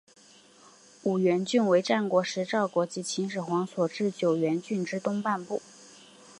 [1.03, 5.61] 五原郡为战国时赵国及秦始皇所置九原郡之东半部。